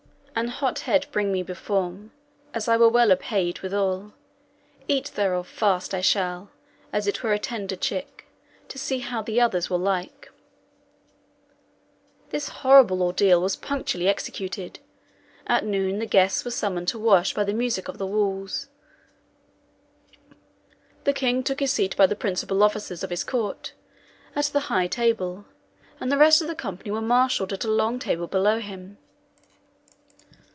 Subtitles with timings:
[0.33, 2.09] "'An hot head bring me beforn,
[2.53, 4.13] As I were well apayed withall,
[4.87, 6.49] Eat thereof fast I shall;
[6.91, 8.25] As it were a tender chick,
[8.69, 10.31] To see how the others will like.'
[12.29, 14.79] "This horrible order was punctually executed.
[15.45, 18.67] At noon the guests were summoned to wash by the music of the waits.
[21.03, 23.73] The king took his seat attended by the principal officers of his court,
[24.35, 25.45] at the high table,
[25.99, 28.97] and the rest of the company were marshalled at a long table below him.